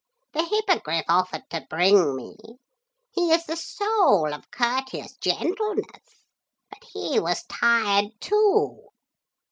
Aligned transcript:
The 0.33 0.41
Hippogriff 0.43 1.05
offered 1.07 1.43
to 1.51 1.67
bring 1.69 2.15
me; 2.15 2.35
he 3.11 3.31
is 3.31 3.45
the 3.45 3.55
soul 3.55 4.33
of 4.33 4.49
courteous 4.49 5.15
gentleness. 5.21 6.25
But 6.71 6.83
he 6.91 7.19
was 7.19 7.43
tired 7.43 8.19
too. 8.19 8.87